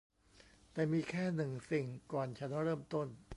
[0.73, 3.07] แต่มีแค่หนึ่งสิ่งก่อนฉันเริ่มต้น